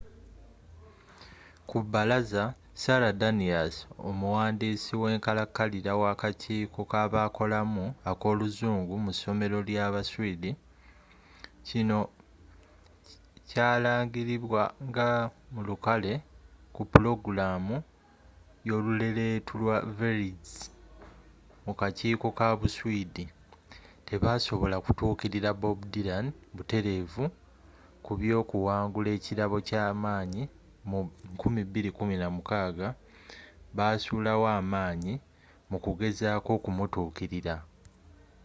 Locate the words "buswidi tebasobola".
22.59-24.75